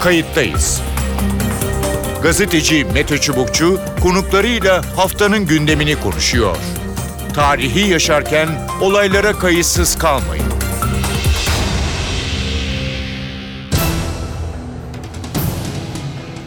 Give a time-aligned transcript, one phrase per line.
[0.00, 0.82] kayıttayız.
[2.22, 6.56] Gazeteci Mete Çubukçu konuklarıyla haftanın gündemini konuşuyor.
[7.34, 8.48] Tarihi yaşarken
[8.80, 10.44] olaylara kayıtsız kalmayın.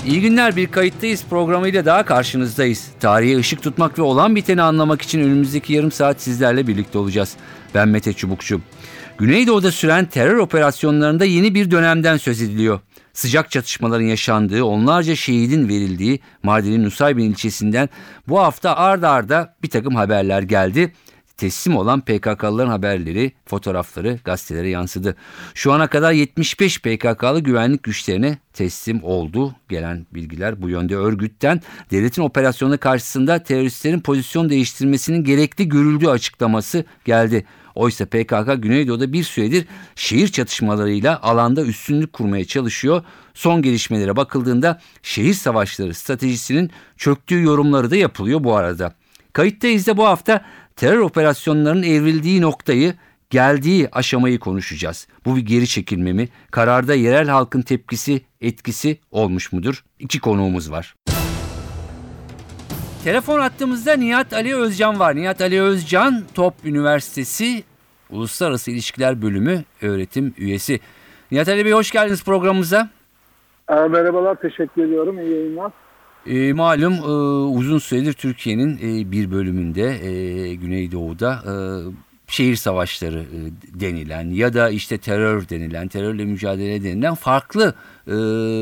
[0.06, 2.88] İyi günler bir kayıttayız programıyla daha karşınızdayız.
[3.00, 7.36] Tarihe ışık tutmak ve olan biteni anlamak için önümüzdeki yarım saat sizlerle birlikte olacağız.
[7.76, 8.62] Ben Mete Çubukçu.
[9.18, 12.80] Güneydoğu'da süren terör operasyonlarında yeni bir dönemden söz ediliyor.
[13.20, 17.90] Sıcak çatışmaların yaşandığı, onlarca şehidin verildiği Mardin'in Nusaybin ilçesinden
[18.28, 20.94] bu hafta ard arda bir takım haberler geldi
[21.40, 25.16] teslim olan PKK'lıların haberleri, fotoğrafları gazetelere yansıdı.
[25.54, 29.56] Şu ana kadar 75 PKK'lı güvenlik güçlerine teslim oldu.
[29.70, 37.46] Gelen bilgiler bu yönde örgütten devletin operasyonu karşısında teröristlerin pozisyon değiştirmesinin gerekli görüldüğü açıklaması geldi.
[37.76, 39.66] Oysa PKK Güneydoğu'da bir süredir
[39.96, 43.04] şehir çatışmalarıyla alanda üstünlük kurmaya çalışıyor.
[43.34, 48.94] Son gelişmelere bakıldığında şehir savaşları stratejisinin çöktüğü yorumları da yapılıyor bu arada.
[49.34, 50.46] Kayıttayız da bu hafta
[50.80, 52.94] terör operasyonlarının evrildiği noktayı,
[53.30, 55.08] geldiği aşamayı konuşacağız.
[55.26, 56.30] Bu bir geri çekilme mi?
[56.52, 59.84] Kararda yerel halkın tepkisi, etkisi olmuş mudur?
[60.00, 60.96] İki konuğumuz var.
[63.04, 65.16] Telefon attığımızda Nihat Ali Özcan var.
[65.16, 67.64] Nihat Ali Özcan, Top Üniversitesi
[68.10, 70.80] Uluslararası İlişkiler Bölümü öğretim üyesi.
[71.32, 72.90] Nihat Ali Bey hoş geldiniz programımıza.
[73.70, 75.20] Merhabalar, teşekkür ediyorum.
[75.20, 75.72] İyi yayınlar.
[76.28, 76.98] E, malum e,
[77.58, 81.54] uzun süredir Türkiye'nin e, bir bölümünde e, Güneydoğu'da e,
[82.28, 83.40] şehir savaşları e,
[83.80, 87.74] denilen ya da işte terör denilen, terörle mücadele denilen farklı
[88.08, 88.12] e,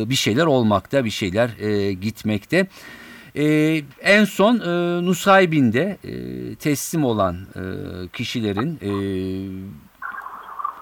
[0.09, 2.67] bir şeyler olmakta, bir şeyler e, gitmekte.
[3.35, 7.61] E, en son e, Nusaybin'de e, teslim olan e,
[8.13, 8.91] kişilerin e,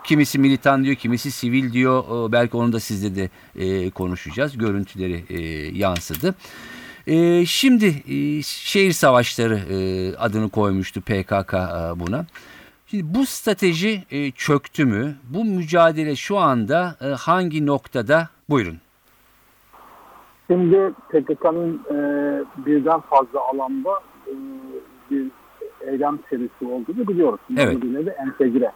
[0.05, 2.27] kimisi militan diyor, kimisi sivil diyor.
[2.29, 4.57] E, belki onu da sizle de e, konuşacağız.
[4.57, 5.39] Görüntüleri e,
[5.77, 6.35] yansıdı.
[7.07, 9.77] E, şimdi e, şehir savaşları e,
[10.15, 12.25] adını koymuştu PKK e, buna.
[12.88, 15.15] Şimdi bu strateji e, çöktü mü?
[15.29, 18.29] Bu mücadele şu anda e, hangi noktada?
[18.49, 18.77] Buyurun.
[20.47, 21.95] Şimdi PKK'nın e,
[22.65, 23.89] birden fazla alanda
[24.27, 24.33] e,
[25.11, 25.31] bir
[25.88, 27.39] eylem serisi olduğunu biliyoruz.
[27.57, 27.81] Evet.
[27.81, 28.71] Bu de entegre.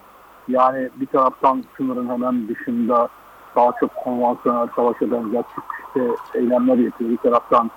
[0.50, 3.08] Yani bir taraftan sınırın hemen dışında
[3.56, 5.44] daha çok konvansiyonel savaşa benzer
[5.88, 6.02] işte
[6.34, 7.10] eylemler yapıyor.
[7.10, 7.72] Bir taraftan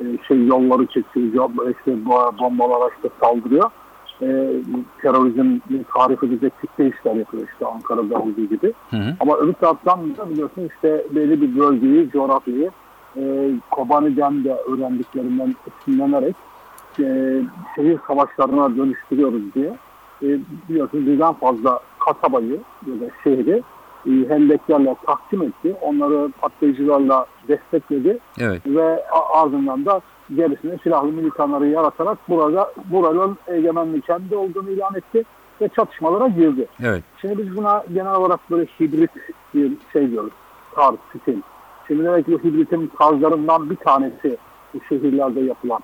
[0.00, 2.06] e, şey yolları çekiyor, işte
[2.40, 3.70] bombalar işte saldırıyor.
[4.22, 4.26] E,
[5.02, 5.58] terörizm
[5.94, 8.72] tarif edecek kitle işler yapıyor işte Ankara'da olduğu gibi.
[8.90, 9.16] Hı hı.
[9.20, 12.70] Ama öbür taraftan da biliyorsun işte belli bir bölgeyi, coğrafyayı
[13.16, 16.36] e, Kobani'den de öğrendiklerinden esinlenerek
[16.98, 17.40] e,
[17.76, 19.76] şehir savaşlarına dönüştürüyoruz diye
[20.22, 20.26] e,
[20.68, 23.62] biliyorsunuz birden fazla kasabayı ya da şehri
[24.06, 25.76] e, hendeklerle takdim etti.
[25.80, 28.18] Onları patlayıcılarla destekledi.
[28.40, 28.62] Evet.
[28.66, 30.00] Ve ardından da
[30.34, 35.24] gerisine silahlı militanları yaratarak burada buranın egemenliği kendi olduğunu ilan etti
[35.60, 36.66] ve çatışmalara girdi.
[36.82, 37.02] Evet.
[37.20, 39.10] Şimdi biz buna genel olarak böyle hibrit
[39.54, 40.32] bir şey diyoruz.
[40.74, 41.40] Tarz, stil.
[41.86, 44.36] Şimdi demek ki bu hibritin tarzlarından bir tanesi
[44.74, 45.80] bu şehirlerde yapılan.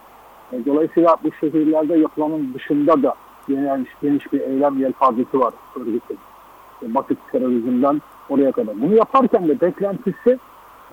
[0.52, 3.14] E, dolayısıyla bu şehirlerde yapılanın dışında da
[3.48, 6.18] geniş, geniş bir eylem yelpazesi var örgütün.
[6.82, 8.82] E, basit terörizmden oraya kadar.
[8.82, 10.38] Bunu yaparken de beklentisi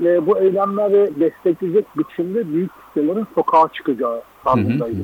[0.04, 5.02] e, bu eylemleri destekleyecek biçimde büyük kitlelerin sokağa çıkacağı tarzındaydı.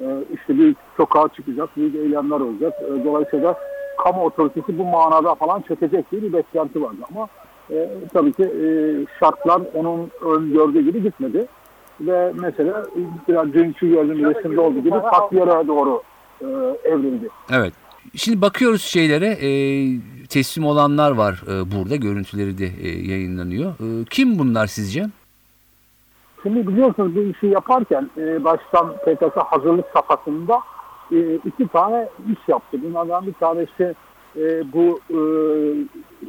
[0.00, 2.72] E, işte büyük sokağa çıkacak, büyük eylemler olacak.
[2.82, 3.58] E, dolayısıyla
[4.04, 6.96] kamu otoritesi bu manada falan çökecek diye bir beklenti vardı.
[7.14, 7.28] Ama
[7.70, 8.66] e, tabii ki e,
[9.20, 11.46] şartlar onun öngördüğü gibi gitmedi.
[12.00, 12.86] Ve mesela
[13.28, 16.02] biraz dünkü gördüğüm resimde olduğu gibi Katyar'a doğru
[16.42, 17.28] e, evrildi.
[17.50, 17.74] Evet.
[18.16, 19.50] Şimdi bakıyoruz şeylere e,
[20.28, 23.70] teslim olanlar var e, burada görüntüleri de e, yayınlanıyor.
[23.70, 25.04] E, kim bunlar sizce?
[26.42, 30.60] Şimdi biliyorsunuz bu işi yaparken e, baştan PKK hazırlık safhasında
[31.12, 32.78] e, iki tane iş yaptı.
[32.82, 33.94] Bunlardan bir tanesi
[34.36, 35.18] e, bu e,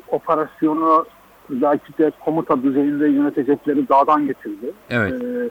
[0.07, 1.05] operasyonu
[1.49, 4.71] belki de komuta düzeyinde yönetecekleri dağdan getirdi.
[4.89, 5.23] Evet.
[5.23, 5.49] E,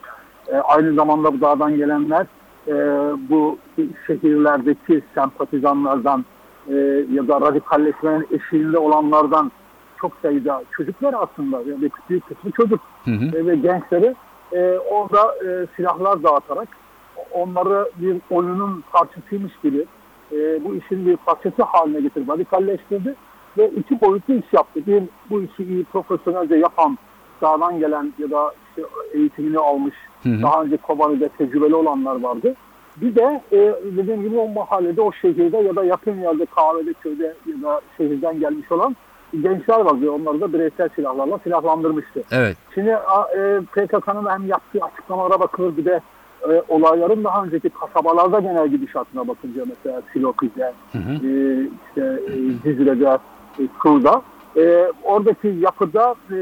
[0.57, 2.27] e, aynı zamanda bu dağdan gelenler
[2.69, 2.75] e,
[3.31, 3.59] bu
[4.07, 6.25] şehirlerdeki sempatizanlardan
[6.69, 6.75] e,
[7.13, 9.53] ya da radikalleşmenin eşiğinde olanlardan
[10.01, 13.37] çok sayıda çocuklar aslında yani büyük kısmı çocuk Hı hı.
[13.37, 14.15] E, ve gençleri
[14.53, 16.69] e, orada e, silahlar dağıtarak
[17.33, 19.87] onları bir oyunun parçasıymış gibi
[20.33, 23.15] e, bu işin bir parçası haline getirdi, radikalleştirdi
[23.59, 24.87] ve iki boyutlu iş yaptı.
[24.87, 26.99] Bir bu işi iyi profesyonelce yapan
[27.43, 28.83] dağdan gelen ya da işte
[29.13, 30.43] eğitimini almış Hı hı.
[30.43, 32.55] daha önce Kobani'de tecrübeli olanlar vardı.
[32.97, 37.35] Bir de e, dediğim gibi o mahallede, o şehirde ya da yakın yerde kahvede, köyde
[37.47, 38.97] ya da şehirden gelmiş olan
[39.41, 40.15] gençler var diyor.
[40.21, 42.23] Onları da bireysel silahlarla silahlandırmıştı.
[42.33, 42.57] Evet.
[42.75, 46.01] Şimdi e, PKK'nın hem yaptığı açıklamalara bakılır bir de
[46.51, 50.99] e, olayların daha önceki kasabalarda genel gidişatına bakınca mesela Silopi'de, e,
[51.89, 53.19] işte e, Cizre'de,
[53.59, 54.23] e, Kur'da
[54.57, 56.37] e, oradaki yapıda e,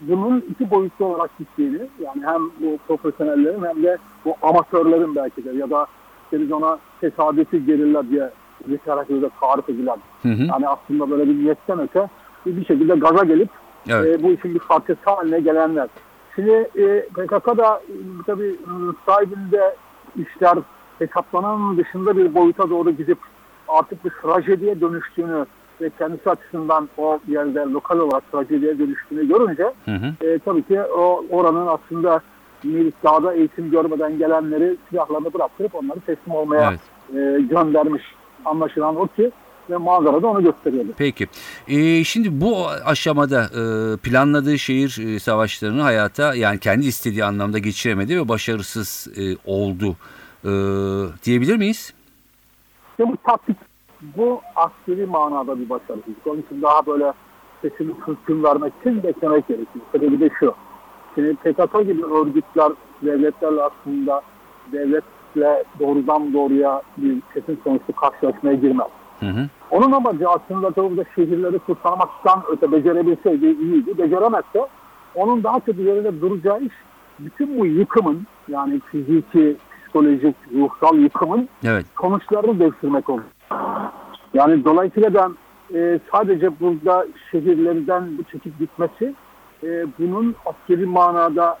[0.00, 5.52] bunun iki boyutlu olarak gittiğini yani hem bu profesyonellerin hem de bu amatörlerin belki de
[5.52, 5.86] ya da
[6.24, 8.30] işte biz ona tesadüfi gerilla diye
[8.68, 10.42] literatürde tarif edilen Hı hı.
[10.42, 12.08] yani aslında böyle bir niyetten öte
[12.46, 13.48] bir bir şekilde gaza gelip
[13.88, 14.20] Evet.
[14.20, 15.88] e, bu işin bir parçası haline gelenler.
[16.34, 18.72] Şimdi e, PKK da e, tabii e,
[19.06, 19.76] sahibinde
[20.16, 20.58] işler
[20.98, 23.18] hesaplanan dışında bir boyuta doğru gidip
[23.68, 25.46] artık bir trajediye dönüştüğünü
[25.80, 30.26] ve kendisi açısından o yerde lokal olarak trajediye dönüştüğünü görünce Hı hı.
[30.26, 32.20] e, tabii ki o oranın aslında
[32.62, 36.80] milis dağda eğitim görmeden gelenleri silahlarını bıraktırıp onları teslim olmaya Evet.
[37.38, 38.02] e, göndermiş.
[38.44, 39.30] Anlaşılan o ki
[39.70, 40.88] ve manzara da onu gösteriyordu.
[40.96, 41.28] Peki.
[41.68, 48.18] Ee, şimdi bu aşamada e, planladığı şehir e, savaşlarını hayata yani kendi istediği anlamda geçiremedi
[48.20, 49.96] ve başarısız e, oldu
[50.44, 50.50] e,
[51.24, 51.94] diyebilir miyiz?
[52.90, 53.56] İşte bu taktik,
[54.16, 56.26] bu askeri manada bir başarısızlık.
[56.26, 57.12] Onun için daha böyle
[57.62, 59.84] sesini hüküm vermek için beklemek gerekiyor.
[59.92, 60.54] Sebebi de şu.
[61.14, 62.72] Şimdi PKK gibi örgütler
[63.02, 64.22] devletlerle aslında
[64.72, 68.88] devletle doğrudan doğruya bir kesin sonuçlu karşılaşmaya girmez.
[69.20, 69.48] Hı hı.
[69.70, 73.98] Onun amacı aslında tabii da şehirleri kurtarmaktan öte becerebilseydi iyiydi.
[73.98, 74.66] Beceremezse
[75.14, 76.72] onun daha çok üzerinde duracağı iş
[77.18, 81.86] bütün bu yıkımın yani fiziki, psikolojik, ruhsal yıkımın Evet.
[82.00, 83.22] sonuçlarını değiştirmek olur.
[84.34, 85.28] Yani dolayısıyla da
[85.74, 89.14] e, sadece burada şehirlerden bu çekip gitmesi
[89.62, 91.58] e, bunun askeri manada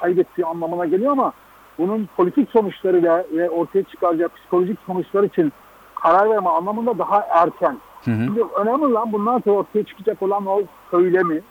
[0.00, 1.32] kaybettiği anlamına geliyor ama
[1.78, 5.52] bunun politik sonuçlarıyla ve ortaya çıkaracağı psikolojik sonuçlar için
[5.94, 7.76] karar verme anlamında daha erken.
[8.04, 8.24] Hı hı.
[8.24, 11.42] Şimdi önemli olan bundan sonra ortaya çıkacak olan o söylemi,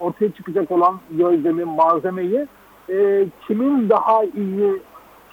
[0.00, 2.46] ortaya çıkacak olan gözlemi, malzemeyi
[2.90, 4.82] e, kimin daha iyi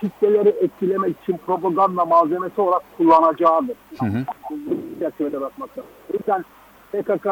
[0.01, 3.75] kitleleri etkilemek için propaganda malzemesi olarak kullanacağıdır.
[3.99, 4.25] Hı hı.
[4.99, 5.91] Çerçevede bakmak lazım.
[6.13, 6.45] O yüzden
[6.91, 7.27] PKK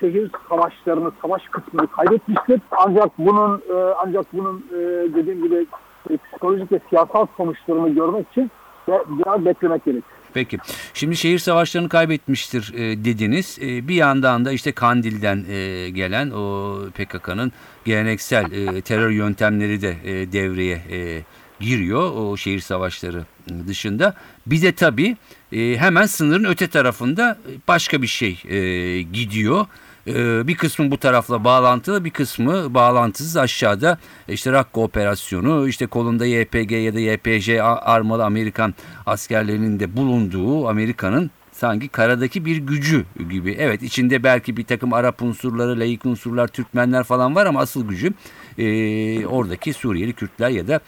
[0.00, 2.60] şehir savaşlarını, savaş kısmını kaybetmiştir.
[2.70, 4.78] Ancak bunun e, ancak bunun e,
[5.14, 5.66] dediğim gibi
[6.10, 8.50] e, psikolojik ve siyasal sonuçlarını görmek için
[8.88, 10.04] de, biraz beklemek gerekir.
[10.34, 10.58] Peki.
[10.94, 13.58] Şimdi şehir savaşlarını kaybetmiştir e, dediniz.
[13.62, 17.52] E, bir yandan da işte Kandil'den e, gelen o PKK'nın
[17.84, 21.22] geleneksel e, terör yöntemleri de e, devreye e,
[21.60, 23.24] giriyor o şehir savaşları
[23.66, 24.14] dışında.
[24.46, 25.16] Bir de tabii
[25.52, 29.66] e, hemen sınırın öte tarafında başka bir şey e, gidiyor.
[30.06, 33.98] E, bir kısmı bu tarafla bağlantılı bir kısmı bağlantısız aşağıda
[34.28, 37.48] işte Rakka operasyonu işte kolunda YPG ya da YPJ
[37.80, 38.74] armalı Amerikan
[39.06, 43.56] askerlerinin de bulunduğu Amerika'nın sanki karadaki bir gücü gibi.
[43.58, 48.12] Evet içinde belki bir takım Arap unsurları, laik unsurlar, Türkmenler falan var ama asıl gücü
[48.58, 50.80] e, oradaki Suriyeli Kürtler ya da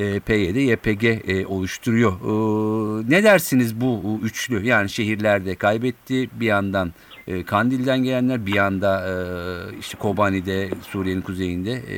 [0.00, 2.12] e, PYD, YPG e, oluşturuyor.
[2.12, 4.66] E, ne dersiniz bu üçlü?
[4.66, 6.90] Yani şehirlerde kaybetti bir yandan
[7.26, 9.12] e, Kandil'den gelenler bir yanda e,
[9.80, 11.96] işte Kobani'de Suriye'nin kuzeyinde e,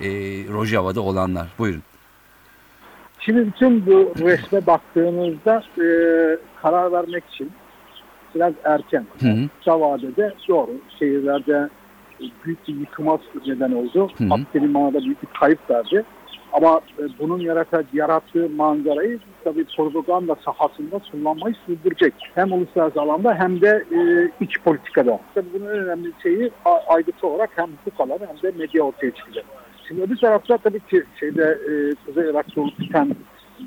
[0.00, 0.08] e,
[0.52, 1.46] Rojava'da olanlar.
[1.58, 1.82] Buyurun.
[3.20, 5.86] Şimdi bütün bu resme baktığımızda e,
[6.62, 7.52] karar vermek için
[8.34, 9.06] biraz erken.
[9.58, 10.70] Kısa vadede doğru.
[10.98, 11.68] Şehirlerde
[12.44, 14.10] büyük bir yıkıma neden oldu.
[14.20, 16.04] Manada büyük bir kayıp verdi.
[16.56, 22.14] Ama e, bunun yarata, yarattığı manzarayı tabii propaganda sahasında kullanmayı sürdürecek.
[22.34, 23.98] Hem uluslararası alanda hem de e,
[24.44, 25.20] iç politikada.
[25.34, 26.50] Tabii bunun en önemli şeyi
[26.88, 29.44] aygıtı olarak hem hukuk alanı hem de medya ortaya çıkacak.
[29.88, 33.16] Şimdi öbür tarafta tabii ki şeyde e, Kuzey Irak'ta olup biten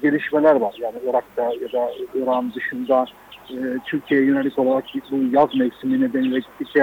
[0.02, 0.76] gelişmeler var.
[0.80, 3.06] Yani Irak'ta ya da İran dışında
[3.50, 6.80] e, Türkiye'ye yönelik olarak bu yaz mevsimi nedeniyle gittikçe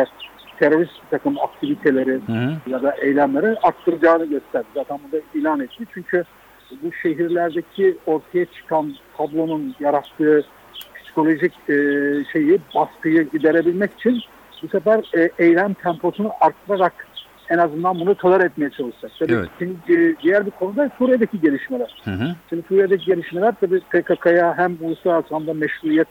[0.59, 2.57] terörist bir takım aktiviteleri Hı hı.
[2.67, 4.67] ya da eylemleri arttıracağını gösterdi.
[4.75, 5.85] Zaten bunu da ilan etti.
[5.95, 6.25] Çünkü
[6.83, 10.45] bu şehirlerdeki ortaya çıkan tablonun yarattığı
[11.03, 11.75] psikolojik e,
[12.33, 14.23] şeyi, baskıyı giderebilmek için
[14.63, 17.07] bu sefer e, eylem temposunu arttırarak
[17.51, 19.13] en azından bunu toler etmeye çalışacak.
[19.19, 19.49] Tabii Evet.
[19.59, 22.03] şimdi, e, diğer bir konuda Suriye'deki gelişmeler.
[22.05, 22.35] Hı hı.
[22.49, 26.09] Şimdi Suriye'deki gelişmeler tabii PKK'ya hem uluslararası anlamda meşruiyet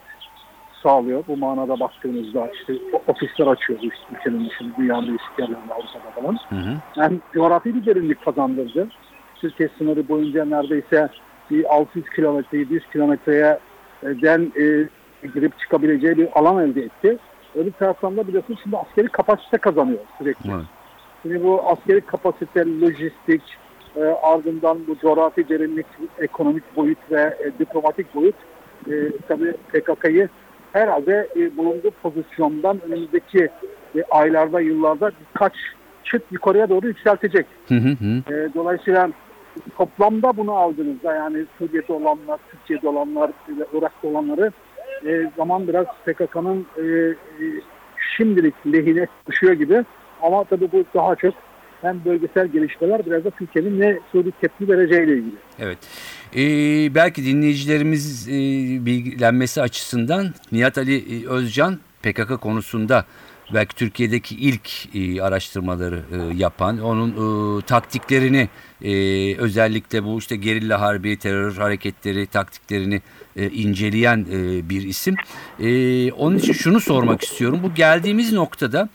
[0.85, 1.23] sağlıyor.
[1.27, 2.73] Bu manada baktığınızda işte
[3.07, 6.37] ofisler açıyor bu ülkenin dışında dünyanın değişik yerlerinde Avrupa'da falan.
[6.49, 6.77] Hı hı.
[6.95, 8.87] Hem coğrafi bir derinlik kazandırdı.
[9.35, 11.09] Türkiye sınırı boyunca neredeyse
[11.51, 13.59] bir 600 kilometre, 700 kilometreye
[14.03, 14.89] e, den e,
[15.27, 17.17] girip çıkabileceği bir alan elde etti.
[17.55, 20.51] Öbür taraftan da biliyorsunuz şimdi askeri kapasite kazanıyor sürekli.
[20.51, 20.65] Evet.
[21.21, 23.41] Şimdi bu askeri kapasite, lojistik,
[23.95, 25.85] e, ardından bu coğrafi derinlik,
[26.19, 28.35] ekonomik boyut ve e, diplomatik boyut
[28.91, 28.93] e,
[29.27, 30.29] tabii PKK'yı
[30.75, 33.49] herhalde e, bulunduğu pozisyondan önümüzdeki
[33.95, 35.53] e, aylarda, yıllarda birkaç
[36.03, 37.45] çıt yukarıya doğru yükseltecek.
[37.67, 38.33] Hı hı hı.
[38.33, 39.09] E, dolayısıyla
[39.77, 44.51] toplamda bunu aldığınızda yani Suriye'de olanlar, Türkiye'de olanlar, ve Irak'ta olanları
[45.05, 47.15] e, zaman biraz PKK'nın e, e,
[48.17, 49.85] şimdilik lehine düşüyor gibi.
[50.21, 51.33] Ama tabii bu daha çok
[51.81, 55.35] hem bölgesel gelişmeler biraz da Türkiye'nin ne Suriye tepki vereceğiyle ilgili.
[55.59, 55.77] Evet.
[56.35, 58.31] Ee, belki dinleyicilerimiz e,
[58.85, 63.05] bilgilenmesi açısından Nihat Ali e, Özcan PKK konusunda
[63.53, 68.49] belki Türkiye'deki ilk e, araştırmaları e, yapan, onun e, taktiklerini
[68.81, 68.91] e,
[69.37, 73.01] özellikle bu işte gerilla harbi, terör hareketleri taktiklerini
[73.35, 75.15] e, inceleyen e, bir isim.
[75.59, 77.59] E, onun için şunu sormak istiyorum.
[77.63, 78.89] Bu geldiğimiz noktada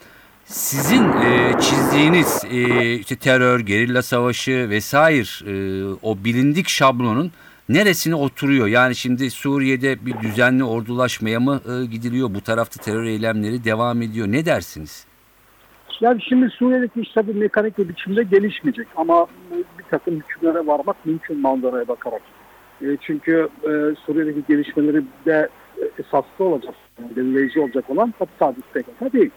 [0.50, 5.54] sizin e, çizdiğiniz e, işte terör, gerilla savaşı vesaire e,
[6.02, 7.32] o bilindik şablonun
[7.68, 8.66] neresine oturuyor?
[8.66, 12.34] Yani şimdi Suriye'de bir düzenli ordulaşmaya mı e, gidiliyor?
[12.34, 14.26] Bu tarafta terör eylemleri devam ediyor.
[14.26, 15.06] Ne dersiniz?
[16.00, 19.26] Yani şimdi Suriye'deki iş tabii mekanik bir biçimde gelişmeyecek ama
[19.78, 22.22] bir takım hükümlere varmak mümkün manzaraya bakarak.
[22.82, 23.70] E, çünkü e,
[24.06, 25.48] Suriye'deki gelişmeleri de
[25.98, 26.74] esaslı olacak,
[27.16, 29.30] belirleyici olacak olan tabii sadece PKK değil.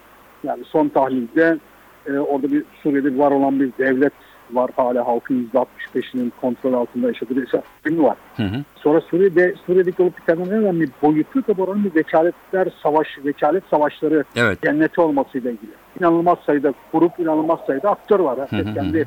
[0.44, 1.58] Yani son tahlilde
[2.06, 4.14] e, orada bir Suriye'de var olan bir devlet
[4.52, 4.72] var.
[4.76, 7.60] Hala halkın %65'inin kontrol altında yaşadığı bir şey
[8.04, 8.18] var.
[8.38, 8.64] Hı hı.
[8.76, 14.24] Sonra Suriye'de Suriye'deki olup biten en önemli boyutu da buranın bir vekaletler savaş, vekalet savaşları
[14.36, 14.62] Evet.
[14.64, 15.72] cenneti olmasıyla ilgili.
[16.00, 18.38] İnanılmaz sayıda grup, inanılmaz sayıda aktör var.
[18.38, 18.74] Hı hı Herkes hı.
[18.74, 19.06] kendi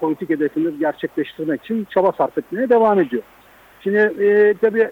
[0.00, 3.22] politik hedefini gerçekleştirmek için çaba sarf etmeye devam ediyor.
[3.80, 4.90] Şimdi e, tabii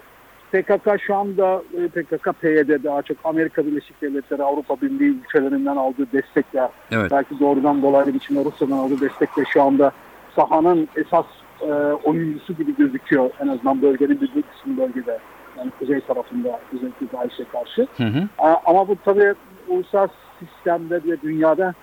[0.53, 6.11] PKK şu anda e, PKK PYD daha çok Amerika Birleşik Devletleri Avrupa Birliği ülkelerinden aldığı
[6.11, 7.11] destekler Evet.
[7.11, 9.91] belki doğrudan dolaylı biçimde Rusya'dan aldığı destekle şu anda
[10.35, 11.25] sahanın esas
[11.61, 11.65] e,
[12.03, 15.19] oyuncusu gibi gözüküyor en azından bölgenin bir büyük kısmı bölgede
[15.57, 17.87] yani kuzey tarafında özellikle DAEŞ'e karşı.
[17.97, 18.19] Hı hı.
[18.19, 19.33] E, ama bu tabii
[19.67, 21.73] uluslararası sistemde ve dünyada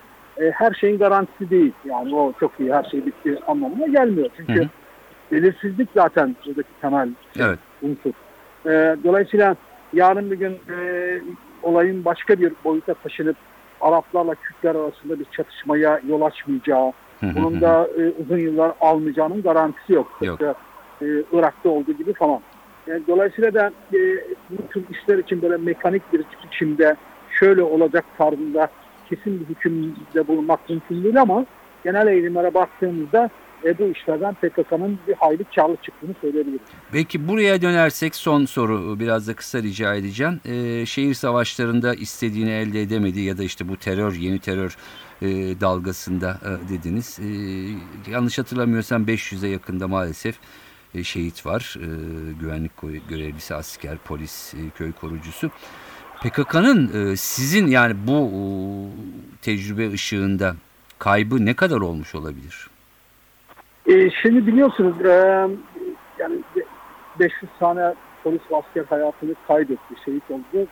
[0.40, 1.72] e, her şeyin garantisi değil.
[1.84, 4.28] Yani o çok iyi her şey bitti anlamına gelmiyor.
[4.36, 4.68] Çünkü Hı hı.
[5.32, 7.08] belirsizlik zaten buradaki temel
[7.38, 7.58] Evet.
[7.82, 8.12] unsur.
[8.66, 9.56] E, dolayısıyla
[9.92, 11.20] yarın bir gün e,
[11.62, 13.36] olayın başka bir boyuta taşınıp
[13.80, 20.18] Araplarla Kürtler arasında bir çatışmaya yol açmayacağı, bunun da e, uzun yıllar almayacağının garantisi yok.
[20.20, 20.38] Yok.
[20.38, 20.54] Tıpkı,
[21.04, 22.40] e, Irak'ta olduğu gibi falan.
[22.86, 23.98] Yani dolayısıyla da e,
[24.50, 26.96] bu tür işler için böyle mekanik bir biçimde
[27.30, 28.68] şöyle olacak tarzında
[29.08, 31.46] kesin bir hükümde bulunmak mümkün değil ama
[31.84, 33.30] genel eğilimlere baktığımızda
[33.64, 36.60] e, bu işlerden PKK'nın bir hayli karlı çıktığını söyleyebiliriz.
[36.92, 40.40] Peki buraya dönersek son soru biraz da kısa rica edeceğim.
[40.44, 44.76] Ee, şehir savaşlarında istediğini elde edemedi ya da işte bu terör yeni terör
[45.22, 45.26] e,
[45.60, 47.18] dalgasında e, dediniz.
[47.20, 47.26] E,
[48.10, 50.36] yanlış hatırlamıyorsam 500'e yakında maalesef
[50.94, 51.76] e, şehit var.
[51.78, 51.86] E,
[52.40, 52.72] güvenlik
[53.08, 55.50] görevlisi, asker, polis, e, köy korucusu.
[56.22, 58.40] PKK'nın e, sizin yani bu e,
[59.42, 60.56] tecrübe ışığında
[60.98, 62.69] kaybı ne kadar olmuş olabilir?
[63.90, 65.08] E, şimdi biliyorsunuz e,
[66.18, 66.64] yani be-
[67.18, 67.94] 500 tane
[68.24, 70.66] polis asker hayatını kaybetti, şehit oldu.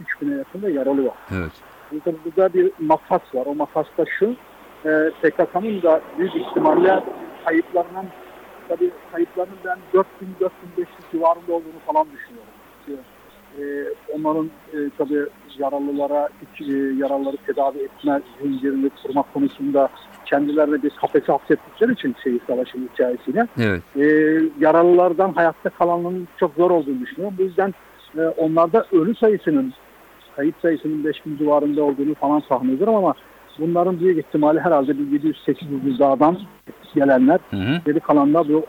[0.00, 1.16] 3 bine yakında yaralı var.
[1.32, 1.52] Evet.
[1.92, 3.46] Burada, burada bir makas var.
[3.46, 4.36] O makas da şu.
[4.84, 7.04] E, PKK'nın da büyük ihtimalle
[7.44, 8.06] kayıplarının
[8.68, 10.02] tabii kayıplarının ben 4000-4500
[11.12, 12.52] civarında olduğunu falan düşünüyorum.
[13.58, 13.62] E,
[14.14, 15.26] onların e, tabii
[15.58, 16.28] yaralılara
[16.60, 19.88] e, yaralıları tedavi etme zincirini kurmak konusunda
[20.24, 23.82] kendilerine bir kafese hapsettikleri için şehir savaşı hikayesiyle Evet.
[23.96, 24.04] e,
[24.60, 27.36] yaralılardan hayatta kalanların çok zor olduğunu düşünüyorum.
[27.38, 27.74] Bu yüzden
[28.18, 29.72] e, onlarda ölü sayısının
[30.36, 33.14] kayıp sayısının 5000 civarında olduğunu falan tahmin ediyorum ama
[33.58, 36.38] bunların büyük ihtimali herhalde bir 700-800 dağdan
[36.94, 37.38] gelenler.
[37.50, 37.80] Hı hı.
[37.86, 38.66] Geri kalanlar bu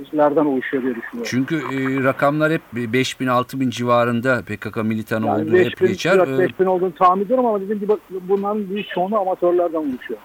[0.00, 1.24] amatörlerden oluşuyor diye düşünüyorum.
[1.24, 6.18] Çünkü e, rakamlar hep 5000-6000 civarında PKK militanı Yani olduğu hep 5000, geçer.
[6.18, 7.92] E, 5000 olduğunu tahmin ediyorum ama dediğim gibi
[8.28, 10.20] bunların büyük çoğunu amatörlerden oluşuyor.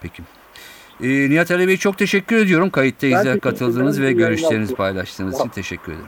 [0.00, 0.22] Peki.
[1.02, 5.54] E, Nihat Ali Bey çok teşekkür ediyorum kayıttayız katıldığınız ve görüşlerinizi paylaştığınız için Tamam.
[5.54, 6.06] teşekkür ederim.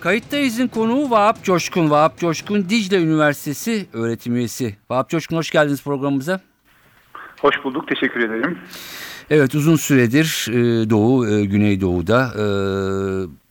[0.00, 1.90] Kayıttayız'ın konuğu Vahap Coşkun.
[1.90, 4.76] Vahap Coşkun Dicle Üniversitesi öğretim üyesi.
[4.90, 6.40] Vahap Coşkun hoş geldiniz programımıza.
[7.40, 8.58] Hoş bulduk, teşekkür ederim.
[9.30, 12.44] Evet uzun süredir e, Doğu, e, Güneydoğu'da e,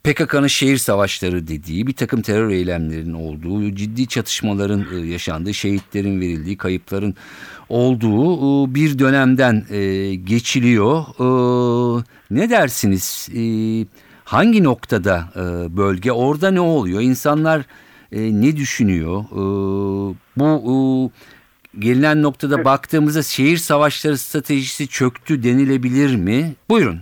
[0.04, 6.58] PKK'nın şehir savaşları dediği bir takım terör eylemlerinin olduğu, ciddi çatışmaların e, yaşandığı, şehitlerin verildiği,
[6.58, 7.16] kayıpların
[7.70, 11.06] olduğu e, bir dönemden e, geçiliyor.
[11.20, 13.30] E, ne dersiniz?
[13.36, 13.42] E,
[14.24, 16.12] hangi noktada e, bölge?
[16.12, 17.02] Orada ne oluyor?
[17.02, 17.66] İnsanlar
[18.12, 19.24] e, ne düşünüyor?
[19.32, 20.74] E, bu e,
[21.80, 26.54] gelinen noktada baktığımızda şehir savaşları stratejisi çöktü denilebilir mi?
[26.70, 27.02] Buyurun.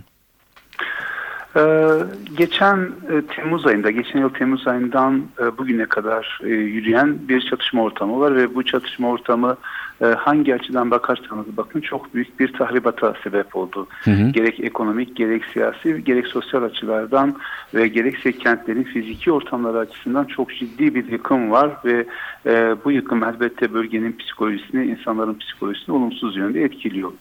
[1.56, 1.88] Ee,
[2.36, 7.82] geçen e, Temmuz ayında, geçen yıl Temmuz ayından e, bugüne kadar e, yürüyen bir çatışma
[7.82, 9.56] ortamı var ve bu çatışma ortamı
[10.02, 13.86] e, hangi açıdan bakarsanız bakın çok büyük bir tahribata sebep oldu.
[14.32, 17.36] Gerek ekonomik, gerek siyasi, gerek sosyal açılardan
[17.74, 22.06] ve gerekse kentlerin fiziki ortamları açısından çok ciddi bir yıkım var ve
[22.46, 27.12] e, bu yıkım elbette bölgenin psikolojisini, insanların psikolojisini olumsuz yönde etkiliyor.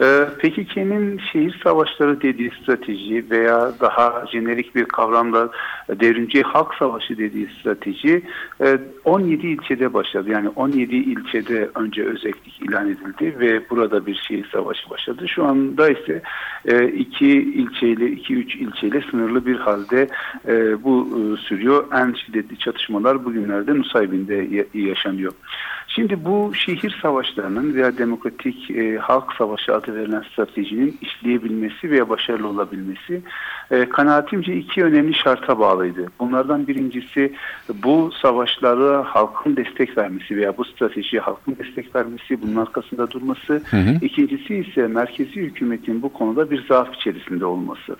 [0.00, 5.50] E, PKK'nin şehir savaşları dediği strateji veya daha jenerik bir kavramla
[5.88, 8.22] e, devrimci halk savaşı dediği strateji
[8.60, 10.30] e, 17 ilçede başladı.
[10.30, 15.28] Yani 17 ilçede önce özellik ilan edildi ve burada bir şehir savaşı başladı.
[15.28, 16.22] Şu anda ise
[16.64, 20.08] e, iki ilçeyle, iki üç ilçeyle sınırlı bir halde
[20.48, 21.84] e, bu e, sürüyor.
[21.92, 25.32] En şiddetli çatışmalar bugünlerde Nusaybin'de ya- yaşanıyor.
[25.88, 32.48] Şimdi bu şehir savaşlarının veya demokratik e, halk savaşı adı verilen stratejinin işleyebilmesi veya başarılı
[32.48, 33.22] olabilmesi
[33.70, 36.06] e, kanaatimce iki önemli şarta bağlıydı.
[36.20, 37.32] Bunlardan birincisi
[37.82, 43.62] bu savaşlara halkın destek vermesi veya bu stratejiye halkın destek vermesi, bunun arkasında durması.
[44.02, 47.96] İkincisi ise merkezi hükümetin bu konuda bir zaaf içerisinde olması.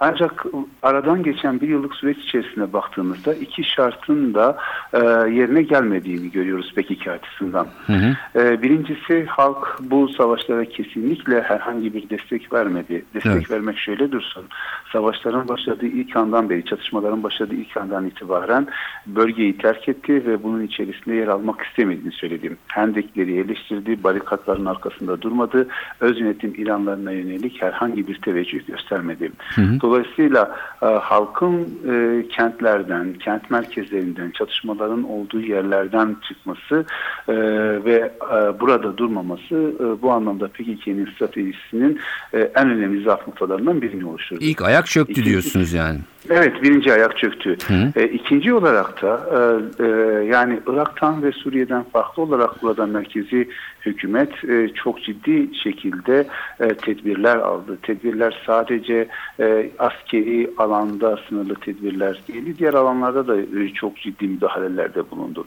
[0.00, 0.46] Ancak
[0.82, 4.56] aradan geçen bir yıllık süreç içerisinde baktığımızda iki şartın da
[4.92, 4.98] e,
[5.30, 7.66] yerine gelmediğini görüyoruz PKK açısından.
[8.36, 13.04] E, birincisi halk bu savaşlara kesinlikle herhangi bir destek vermedi.
[13.14, 13.50] Destek Evet.
[13.50, 14.44] vermek şöyle dursun.
[14.92, 18.66] Savaşların başladığı ilk andan beri, çatışmaların başladığı ilk andan itibaren
[19.06, 22.56] bölgeyi terk etti ve bunun içerisinde yer almak istemediğini söyledim.
[22.68, 25.68] Hendekleri eleştirdi, barikatların arkasında durmadı,
[26.00, 29.32] öz yönetim ilanlarına yönelik herhangi bir teveccüh göstermedi.
[29.82, 36.84] Dolayısıyla e, halkın e, kentlerden, kent merkezlerinden, çatışmaların olduğu yerlerden çıkması
[37.28, 37.34] e,
[37.84, 42.00] ve e, burada durmaması e, bu anlamda PKK'nin stratejisinin
[42.32, 44.40] e, en önemli zaaf noktalarından birini oluşturdu.
[44.42, 45.98] İlk ayak çöktü İkinci- diyorsunuz yani.
[46.30, 47.56] Evet birinci ayak çöktü.
[47.96, 49.20] E, ikinci olarak da
[49.80, 49.88] e, e,
[50.24, 53.48] yani Irak'tan ve Suriye'den farklı olarak burada merkezi
[53.86, 56.26] hükümet e, çok ciddi şekilde
[56.60, 57.78] e, tedbirler aldı.
[57.82, 59.08] Tedbirler sadece
[59.40, 65.46] e, askeri alanda sınırlı tedbirler değil, diğer alanlarda da e, çok ciddi müdahalelerde bulundu.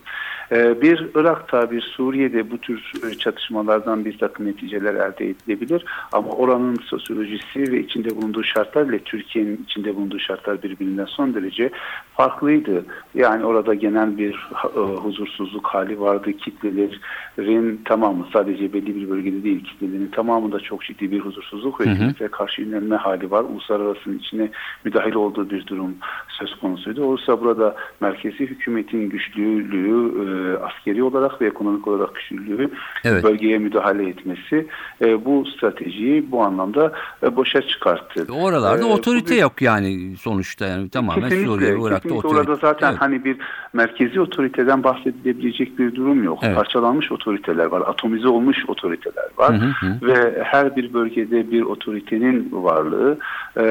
[0.51, 6.29] E, bir Irak'ta, bir Suriye'de bu tür e, çatışmalardan bir takım neticeler elde edilebilir ama
[6.29, 11.69] oranın sosyolojisi ve içinde bulunduğu şartlar ile Türkiye'nin içinde bulunduğu şartlar birbirinden son derece
[12.13, 12.85] farklıydı.
[13.15, 16.31] Yani orada genel bir e, huzursuzluk hali vardı.
[16.33, 22.27] Kitlelerin tamamı sadece belli bir bölgede değil kitlelerin tamamında çok ciddi bir huzursuzluk ve hükümete
[22.27, 23.43] karşı yönelme hali var.
[23.43, 24.49] Uluslararasının içine
[24.83, 25.95] müdahil olduğu bir durum
[26.27, 27.07] söz konusuydu.
[27.07, 32.69] Oysa burada merkezi hükümetin güçlülüğü e, askeri olarak ve ekonomik olarak güçlülüğü
[33.03, 33.23] Evet.
[33.23, 34.67] bölgeye müdahale etmesi
[35.01, 36.91] e, bu stratejiyi bu anlamda
[37.23, 38.25] e, boşa çıkarttı.
[38.33, 41.75] Oralarda E, otorite bir- yok yani sonuçta yani tamamen Suriye kesinlikle
[42.13, 42.27] otorite.
[42.27, 43.01] orada zaten Evet.
[43.01, 43.37] hani bir
[43.73, 46.39] merkezi otoriteden bahsedilebilecek bir durum yok.
[46.43, 46.55] Evet.
[46.55, 50.07] Parçalanmış otoriteler var, atomize olmuş otoriteler var Hı hı hı.
[50.07, 53.17] ve her bir bölgede bir otoritenin varlığı
[53.57, 53.65] e,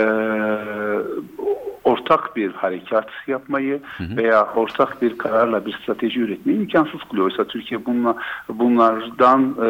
[1.85, 7.27] ortak bir harekat yapmayı veya ortak bir kararla bir strateji üretmeyi imkansız kılıyor.
[7.27, 8.17] Oysa Türkiye bununla,
[8.49, 9.69] bunlardan e,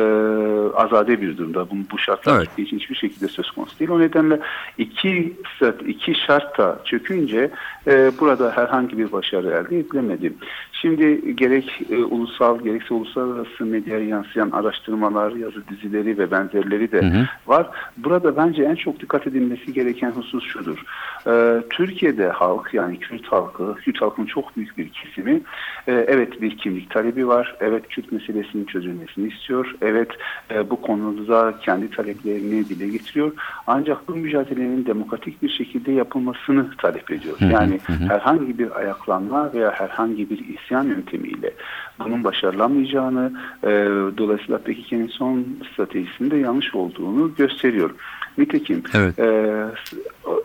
[0.76, 1.70] azade bir durumda.
[1.70, 2.46] Bu, bu şartlar Evet.
[2.46, 3.90] Türkiye için hiçbir şekilde söz konusu değil.
[3.90, 4.40] O nedenle
[4.79, 5.37] iki,
[5.87, 7.50] iki şart da çökünce
[7.87, 10.33] e, burada herhangi bir başarı elde edilemedi.
[10.81, 17.07] Şimdi gerek e, ulusal gerekse uluslararası medyaya yansıyan araştırmalar, yazı dizileri ve benzerleri de Hı
[17.07, 17.27] hı.
[17.47, 17.66] var.
[17.97, 20.85] Burada bence en çok dikkat edilmesi gereken husus şudur.
[21.27, 25.40] Ee, Türkiye'de halk yani Kürt halkı, Kürt halkının çok büyük bir kesimi
[25.87, 27.57] e, evet bir kimlik talebi var.
[27.61, 29.75] Evet Kürt meselesinin çözülmesini istiyor.
[29.83, 30.11] Evet
[30.51, 33.33] e, bu konuda kendi taleplerini dile getiriyor.
[33.66, 37.37] Ancak bu mücadelenin demokratik bir şekilde yapılmasını talep ediyor.
[37.40, 40.38] Yani herhangi bir ayaklanma veya herhangi bir
[40.71, 41.53] isyan yöntemiyle
[41.99, 43.69] bunun başarılamayacağını e,
[44.19, 47.91] dolayısıyla PKK'nin son stratejisinde yanlış olduğunu gösteriyor.
[48.39, 49.19] Nitekim Evet.
[49.19, 49.65] e,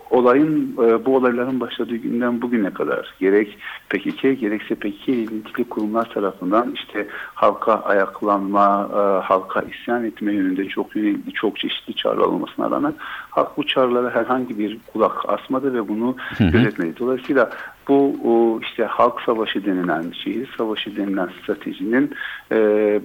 [0.10, 3.58] olayın e, bu olayların başladığı günden bugüne kadar gerek
[3.90, 10.88] PKK gerekse PKK ilintili kurumlar tarafından işte halka ayaklanma, e, halka isyan etme yönünde çok
[11.34, 12.94] çok çeşitli çağrılar olmasına rağmen
[13.30, 16.94] halk bu çağrılara herhangi bir kulak asmadı ve bunu gözetmedi.
[17.00, 17.50] Dolayısıyla
[17.88, 22.12] bu o, işte halk savaşı denilen, şehir savaşı denilen stratejinin
[22.52, 22.58] e,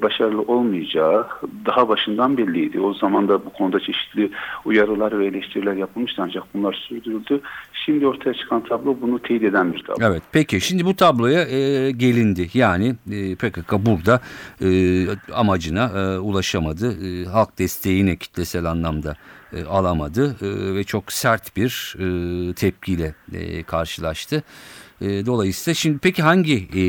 [0.03, 1.27] başarılı olmayacağı
[1.67, 2.81] daha başından belliydi.
[2.81, 4.31] O zaman da bu konuda çeşitli
[4.65, 7.41] uyarılar ve eleştiriler yapılmıştı ancak bunlar sürdürüldü.
[7.73, 10.07] Şimdi ortaya çıkan tablo bunu teyit eden bir tablo.
[10.07, 12.49] Evet peki şimdi bu tabloya e, gelindi.
[12.55, 14.21] Yani e, PKK burada
[14.63, 14.69] e,
[15.35, 16.93] amacına e, ulaşamadı.
[17.07, 19.17] E, halk desteğine kitlesel anlamda
[19.53, 24.43] e, alamadı e, ve çok sert bir e, tepkiyle e, karşılaştı.
[25.01, 26.83] E, dolayısıyla şimdi peki hangi e,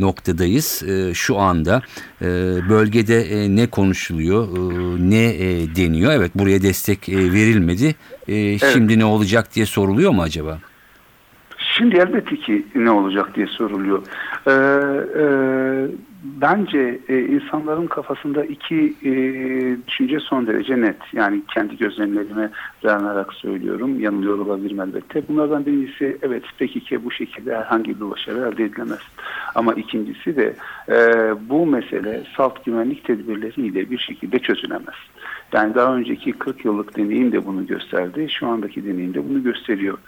[0.00, 1.82] noktadayız e, şu anda?
[2.22, 2.26] E,
[2.68, 6.12] bölgede e, ne konuşuluyor, e, ne e, deniyor?
[6.12, 7.94] Evet buraya destek e, verilmedi.
[8.28, 10.58] E, Şimdi ne olacak diye soruluyor mu acaba?
[11.78, 14.02] Şimdi elbette ki ne olacak diye soruluyor.
[14.46, 15.24] Ee, e,
[16.40, 19.12] bence e, insanların kafasında iki e,
[19.86, 20.96] düşünce son derece net.
[21.12, 22.50] Yani kendi gözlemlerime
[22.82, 24.00] dayanarak söylüyorum.
[24.00, 25.28] Yanılıyor olabilirim elbette.
[25.28, 29.00] Bunlardan birincisi evet PKK bu şekilde herhangi bir başarı elde edilemez.
[29.54, 30.54] Ama ikincisi de
[30.88, 30.96] e,
[31.48, 34.96] bu mesele salt güvenlik tedbirleriyle bir şekilde çözülemez.
[35.52, 38.26] Yani daha önceki 40 yıllık deneyim de bunu gösterdi.
[38.30, 39.98] Şu andaki deneyim de bunu gösteriyor.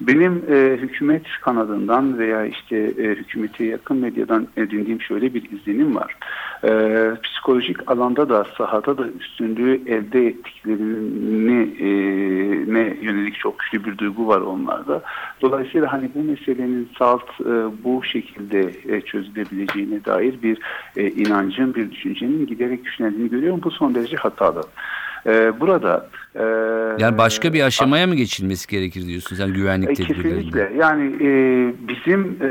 [0.00, 6.16] Benim e, hükümet kanadından veya işte e, hükümete yakın medyadan edindiğim şöyle bir izlenim var.
[6.64, 11.88] E, psikolojik alanda da sahada da üstünlüğü elde ettiklerini e,
[12.72, 15.02] ne yönelik çok güçlü bir duygu var onlarda.
[15.42, 17.52] Dolayısıyla hani bu meselenin salt e,
[17.84, 20.58] bu şekilde e, çözülebileceğine dair bir
[20.96, 23.60] e, inancın, bir düşüncenin giderek güçlendiğini görüyorum.
[23.64, 24.62] Bu son derece hatalı.
[25.26, 26.08] E, burada
[26.38, 26.42] e,
[26.98, 29.40] Yani başka bir aşamaya mı geçilmesi gerekir diyorsunuz?
[29.40, 30.34] Yani güvenlik e, tedbirlerinde.
[30.34, 30.72] Kesinlikle.
[30.78, 31.28] Yani e,
[31.88, 32.48] bizim e,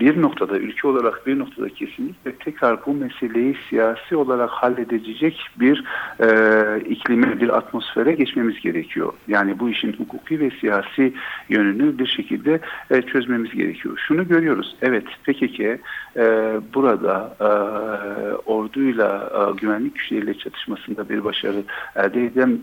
[0.00, 5.84] bir noktada, ülke olarak bir noktada kesinlikle tekrar bu meseleyi siyasi olarak halledecek bir
[6.20, 6.28] e,
[6.88, 9.12] iklime, bir atmosfere geçmemiz gerekiyor.
[9.28, 11.12] Yani bu işin hukuki ve siyasi
[11.48, 14.00] yönünü bir şekilde e, çözmemiz gerekiyor.
[14.08, 14.76] Şunu görüyoruz.
[14.82, 15.80] Evet PKK e,
[16.74, 17.46] burada e,
[18.50, 21.62] orduyla, e, güvenlik güçleriyle çatışmasında bir başarı
[21.96, 22.58] elde edem,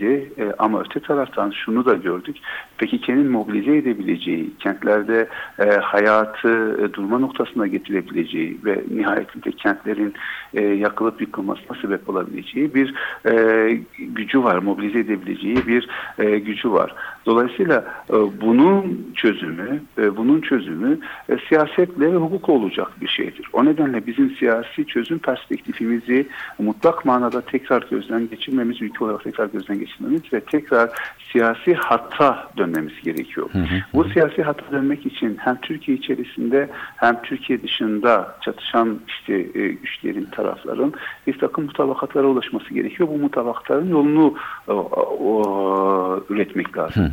[0.00, 0.32] edemedi.
[0.38, 2.36] E, ama öte taraftan şunu da gördük.
[2.78, 10.14] PKK'nin mobilize edebileceği, kentlerde e, hayatı e, durma noktasına getirebileceği ve nihayetinde kentlerin
[10.54, 12.94] e, yakılıp yıkılmasına sebep olabileceği bir
[13.26, 16.94] e, gücü var, mobilize edebileceği bir e, gücü var.
[17.26, 23.46] Dolayısıyla e, bunun çözümü, e, bunun çözümü e, siyasetle ve hukuk olacak bir şeydir.
[23.52, 26.26] O nedenle bizim siyasi çözüm perspektifimizi
[26.58, 30.90] mutlak manada tekrar gözden geçirmemiz, ülke olarak tekrar gözden geçirmemiz ve tekrar
[31.32, 33.50] siyasi hatta dönmemiz gerekiyor.
[33.94, 40.24] Bu siyasi hatta dönmek için hem Türkiye içerisinde hem Türkiye dışında çatışan işte e, güçlerin,
[40.24, 40.92] tarafların
[41.26, 43.08] bir takım mutabakatlara ulaşması gerekiyor.
[43.08, 44.34] Bu mutabakatların yolunu
[44.68, 47.10] o, o, üretmek lazım.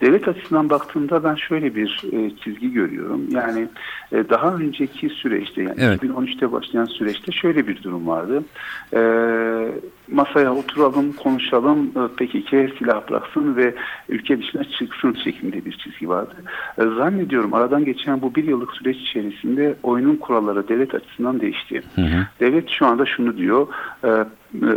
[0.00, 3.22] Devlet açısından baktığımda ben şöyle bir e, çizgi görüyorum.
[3.30, 3.68] Yani
[4.12, 6.02] e, daha önceki süreçte yani Evet.
[6.02, 8.42] 2013'te başlayan süreçte şöyle bir durum vardı.
[8.92, 9.00] E,
[10.12, 13.74] masaya oturalım, konuşalım, e, PKK silah bıraksın ve
[14.08, 16.34] ülke dışına çıksın şeklinde bir çizgi vardı.
[16.78, 21.82] E, zannediyorum aradan geçen bu bir yıllık süreç içerisinde oyunun kuralları devlet açısından değişti.
[22.40, 23.66] Devlet şu anda şunu diyor,
[24.04, 24.08] e,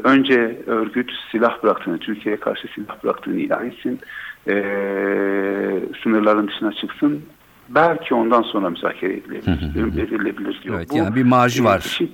[0.04, 4.00] önce örgüt silah bıraktığını, Türkiye'ye karşı silah bıraktığını ilan etsin,
[4.48, 4.54] e,
[6.04, 7.22] sınırların dışına çıksın,
[7.70, 10.76] belki ondan sonra müzakere edilebilir, edilebilir diyor.
[10.76, 11.80] Evet, yani bir marjı var.
[11.80, 12.12] şey-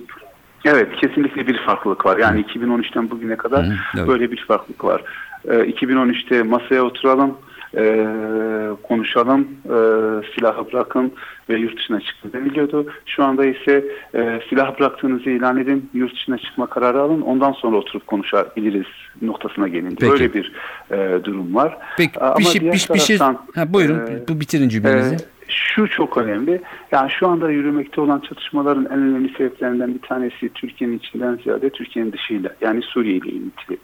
[0.64, 2.18] Evet kesinlikle bir farklılık var.
[2.18, 4.08] Yani 2013'ten bugüne kadar Hı evet.
[4.08, 5.02] böyle bir farklılık var.
[5.44, 7.38] Ee, 2013'te masaya oturalım,
[7.76, 8.06] e,
[8.82, 9.76] konuşalım, e,
[10.34, 11.12] silahı bırakın
[11.48, 12.86] ve yurt dışına çıkın deniliyordu.
[13.06, 17.76] Şu anda ise e, silah bıraktığınızı ilan edin, yurt dışına çıkma kararı alın, ondan sonra
[17.76, 18.86] oturup konuşabiliriz
[19.22, 19.96] noktasına gelindi.
[20.00, 20.12] Peki.
[20.12, 20.52] Böyle bir
[20.90, 21.78] e, durum var.
[21.96, 23.36] Peki Ama bir şey, bir, bir şey ha,
[23.68, 25.14] buyurun e, bu bitirin cümlenizi.
[25.14, 26.60] ee, şu çok önemli.
[26.92, 32.12] Yani şu anda yürümekte olan çatışmaların en önemli sebeplerinden bir tanesi Türkiye'nin içinden ziyade Türkiye'nin
[32.12, 32.50] dışıyla.
[32.60, 33.78] Yani Suriye ile ilintili.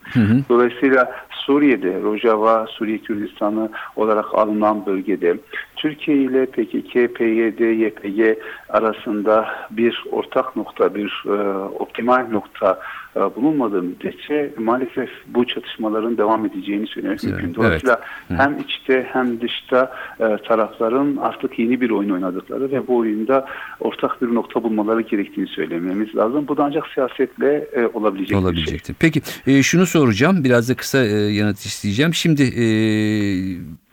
[0.49, 5.37] Dolayısıyla Suriye'de Rojava, Suriye Kürdistanı olarak alınan bölgede
[5.77, 12.81] Türkiye ile PKK, PYD, YPG arasında bir ortak nokta, bir e, optimal nokta
[13.17, 17.55] e, bulunmadığı müddetçe maalesef bu çatışmaların devam edeceğini söylemek Evet, mümkün.
[17.55, 23.47] Dolayısıyla hem içte hem dışta e, tarafların artık yeni bir oyun oynadıkları ve bu oyunda
[23.81, 26.49] ortak bir nokta bulmaları gerektiğini söylememiz lazım.
[26.49, 28.45] Bu da ancak siyasetle e, olabilecek bir şey.
[28.45, 28.97] Olabilecektir.
[28.99, 30.45] Peki e, şunu soracağım.
[30.45, 32.15] Biraz da kısa e, yanıt isteyeceğim.
[32.15, 32.67] Şimdi e,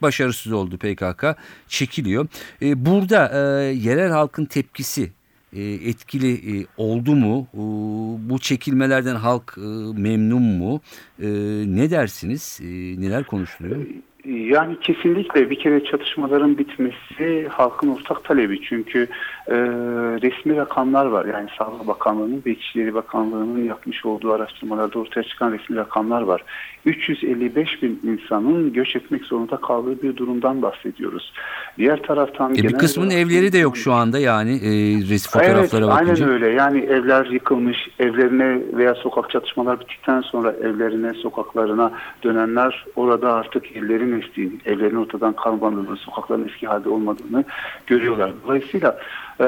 [0.01, 1.25] başarısız oldu PKK.
[1.67, 2.27] Çekiliyor.
[2.61, 3.39] E, burada e,
[3.73, 5.11] yerel halkın tepkisi
[5.53, 7.47] e, etkili e, oldu mu?
[8.29, 9.61] Bu çekilmelerden halk e,
[10.01, 10.81] memnun mu?
[11.75, 12.59] Ne dersiniz?
[12.97, 13.85] Neler konuşuluyor?
[14.25, 18.61] Yani kesinlikle bir kere çatışmaların bitmesi halkın ortak talebi.
[18.61, 19.07] Çünkü
[19.47, 19.55] e,
[20.21, 21.25] resmi rakamlar var.
[21.25, 26.43] Yani Sağlık Bakanlığı'nın ve İçişleri Bakanlığı'nın yapmış olduğu araştırmalarda ortaya çıkan resmi rakamlar var.
[26.85, 31.33] 355 bin insanın göç etmek zorunda kaldığı bir durumdan bahsediyoruz.
[31.77, 32.55] Diğer taraftan...
[32.55, 34.71] E, bir kısmının olarak- evleri de yok şu anda yani e,
[35.09, 36.25] resim fotoğraflara evet, bakınca.
[36.25, 36.49] aynen öyle.
[36.49, 41.91] Yani evler yıkılmış, evlerine veya sokak çatışmalar bittikten sonra evlerine, sokaklarına
[42.23, 47.43] dönenler orada artık evlerin estiğini, evlerin ortadan kalmadığını, sokakların eski halde olmadığını
[47.87, 48.31] görüyorlar.
[48.43, 48.99] Dolayısıyla
[49.41, 49.45] e,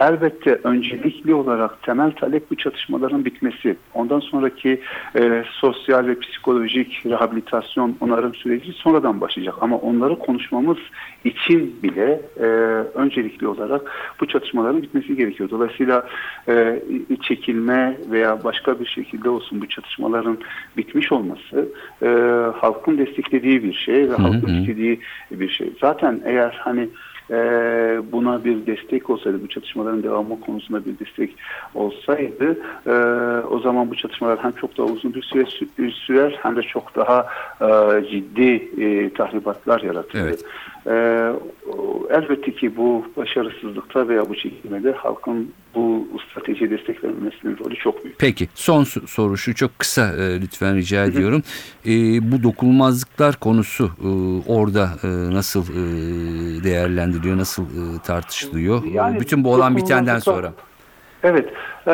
[0.00, 3.76] elbette öncelikli olarak temel talep bu çatışmaların bitmesi.
[3.94, 4.80] Ondan sonraki
[5.16, 9.54] e, sosyal ve psikolojik rehabilitasyon, onarım süreci sonradan başlayacak.
[9.60, 10.78] Ama onları konuşmamız
[11.24, 12.46] için bile e,
[12.94, 15.50] öncelikli olarak bu çatışmaların bitmesi gerekiyor.
[15.50, 16.06] Dolayısıyla
[16.48, 16.82] e,
[17.22, 20.38] çekilme veya başka bir şekilde olsun bu çatışmaların
[20.76, 21.68] bitmiş olması
[22.02, 22.08] e,
[22.56, 25.72] halkın desteklediği bir şey ve halkın istediği bir şey.
[25.80, 26.88] Zaten eğer hani
[27.30, 27.34] e,
[28.12, 31.30] buna bir destek olsaydı, bu çatışmaların devamı konusunda bir destek
[31.74, 32.92] olsaydı e,
[33.46, 36.96] o zaman bu çatışmalar hem çok daha uzun bir süre sü- sürer hem de çok
[36.96, 37.26] daha
[37.60, 40.24] e, ciddi e, tahribatlar yaratırdı.
[40.26, 40.44] Evet.
[40.86, 41.32] E,
[41.70, 48.04] o- elbette ki bu başarısızlıkta veya bu çekilmede halkın bu stratejiye destek vermesinin rolü çok
[48.04, 48.18] büyük.
[48.18, 51.42] Peki son soru şu çok kısa e, lütfen rica ediyorum.
[51.86, 51.90] E,
[52.32, 54.08] bu dokunulmazlıklar konusu e,
[54.52, 58.84] orada e, nasıl e, değerlendiriliyor, nasıl e, tartışılıyor?
[58.84, 60.52] Yani E, Bütün bu olan bitenden sonra.
[61.22, 61.48] Evet.
[61.86, 61.92] e,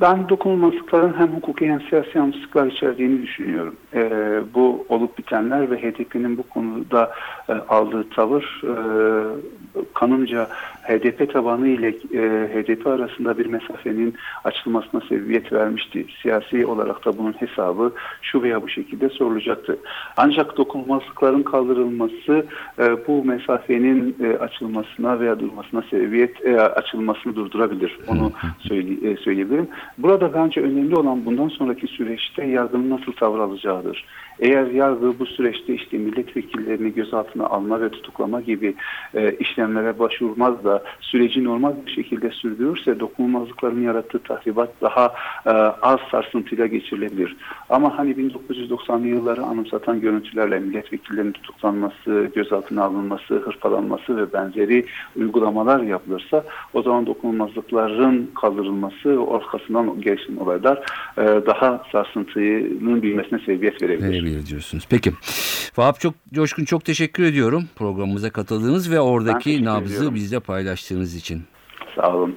[0.00, 3.76] ben dokunulmazlıkların hem hukuki hem siyasi yanlışlıklar içerdiğini düşünüyorum.
[3.94, 4.10] E,
[4.54, 7.12] bu olup bitenler ve HDP'nin bu konuda
[7.48, 8.74] e, aldığı tavır e,
[9.94, 10.48] kanımca
[10.82, 16.06] HDP tabanı ile e, HDP arasında bir mesafenin açılmasına sebebiyet vermişti.
[16.22, 19.78] Siyasi olarak da bunun hesabı şu veya bu şekilde sorulacaktı.
[20.16, 22.46] Ancak dokunulmazlıkların kaldırılması
[22.78, 27.98] e, bu mesafenin e, açılmasına veya durmasına sebebiyet e, açılmasını durdurabilir.
[28.08, 29.68] Onu söyle, e, söyleyebilirim.
[29.98, 33.38] Burada bence önemli olan bundan sonraki süreçte yargının nasıl tavır
[33.84, 34.04] alacağıdır.
[34.40, 38.74] Eğer yargı bu süreçte işte milletvekillerini gözaltına alma ve tutuklama gibi
[39.14, 45.14] e, işlemlere başvurmaz da süreci normal bir şekilde sürdürürse dokunulmazlıkların yarattığı tahribat daha
[45.46, 45.50] e,
[45.82, 47.36] az sarsıntıyla geçirilebilir.
[47.68, 54.84] Ama hani 1990'lı yılları anımsatan görüntülerle milletvekillerinin tutuklanması, gözaltına alınması, hırpalanması ve benzeri
[55.16, 60.78] uygulamalar yapılırsa o zaman dokunulmazlıkların kaldırılması ve arkasından gelişen olaylar
[61.18, 64.10] e, daha sarsıntının büyümesine sebebiyet verebilir.
[64.10, 64.84] Verebilir diyorsunuz.
[64.90, 65.12] Peki.
[65.76, 70.14] Vahap çok Coşkun çok teşekkür ediyorum programımıza katıldığınız ve oradaki nabzı ediyorum.
[70.14, 71.42] bizle paylaştığınız için.
[71.96, 72.36] Sağ olun.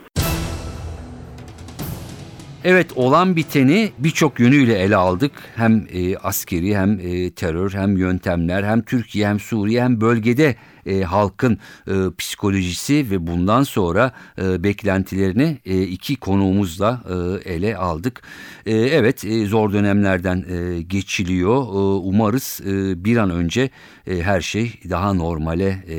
[2.63, 5.32] Evet olan biteni birçok yönüyle ele aldık.
[5.56, 10.56] Hem e, askeri hem e, terör hem yöntemler hem Türkiye hem Suriye hem bölgede
[10.88, 18.21] e, halkın e, psikolojisi ve bundan sonra e, beklentilerini e, iki konuğumuzla e, ele aldık.
[18.65, 21.56] E, evet e, zor dönemlerden e, geçiliyor.
[21.56, 23.69] E, umarız e, bir an önce
[24.08, 25.97] e, her şey daha normale e,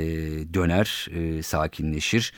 [0.54, 2.32] döner, e, sakinleşir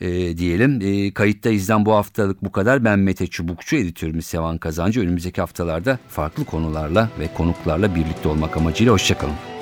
[0.00, 0.80] e, diyelim.
[0.82, 2.84] E, kayıtta izlen bu haftalık bu kadar.
[2.84, 5.00] Ben Mete Çubukçu, editörümüz Sevan Kazancı.
[5.00, 9.61] Önümüzdeki haftalarda farklı konularla ve konuklarla birlikte olmak amacıyla hoşçakalın.